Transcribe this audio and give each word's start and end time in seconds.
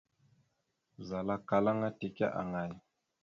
Zal 1.07 1.27
akkal 1.35 1.65
aŋa 1.71 1.89
teke 1.99 2.27
aŋay? 2.41 2.71